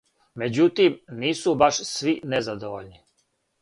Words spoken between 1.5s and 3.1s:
баш сви незадовољни.